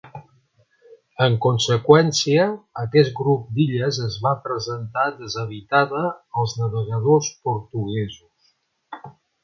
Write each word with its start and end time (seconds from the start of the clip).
En 1.25 1.35
conseqüència, 1.45 2.47
aquest 2.85 3.13
grup 3.21 3.45
d'illes 3.59 4.01
es 4.09 4.17
va 4.25 4.33
presentar 4.49 5.07
deshabitada 5.23 6.05
als 6.15 6.59
navegadors 6.65 7.33
portuguesos. 7.49 8.55